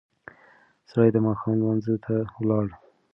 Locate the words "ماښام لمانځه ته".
1.25-2.15